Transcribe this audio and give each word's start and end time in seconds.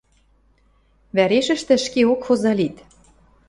вӓрешӹштӹ 1.15 1.73
ӹшкеок 1.79 2.21
хоза 2.25 2.51
лит... 2.57 2.77